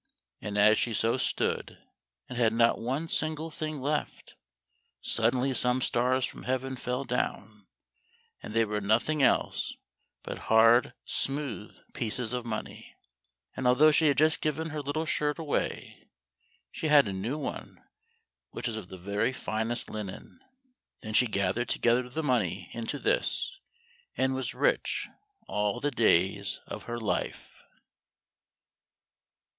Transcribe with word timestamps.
And 0.41 0.57
as 0.57 0.79
she 0.79 0.95
so 0.95 1.17
stood, 1.17 1.77
and 2.27 2.35
had 2.35 2.53
not 2.53 2.79
one 2.79 3.07
single 3.07 3.51
thing 3.51 3.79
left, 3.79 4.33
suddenly 4.99 5.53
some 5.53 5.79
stars 5.79 6.25
from 6.25 6.41
heaven 6.41 6.75
fell 6.75 7.03
down, 7.03 7.67
and 8.41 8.55
they 8.55 8.65
were 8.65 8.81
nothing 8.81 9.21
else 9.21 9.75
but 10.23 10.39
hard 10.49 10.95
smooth 11.05 11.75
pieces 11.93 12.33
of 12.33 12.47
money, 12.47 12.95
and 13.55 13.67
although 13.67 13.91
she 13.91 14.07
had 14.07 14.17
just 14.17 14.41
given 14.41 14.71
her 14.71 14.81
little 14.81 15.05
shirt 15.05 15.37
away, 15.37 16.07
she 16.71 16.87
had 16.87 17.07
a 17.07 17.13
new 17.13 17.37
one 17.37 17.83
which 18.49 18.65
was 18.67 18.77
of 18.77 18.87
the 18.89 18.97
very 18.97 19.31
finest 19.31 19.87
linen. 19.87 20.39
Then 21.03 21.13
she 21.13 21.27
gathered 21.27 21.69
together 21.69 22.09
the 22.09 22.23
money 22.23 22.71
into 22.71 22.97
this, 22.97 23.59
and 24.17 24.33
was 24.33 24.55
rich 24.55 25.07
all 25.47 25.79
the 25.79 25.91
days 25.91 26.59
of 26.65 26.85
her 26.85 26.97
life. 26.99 27.61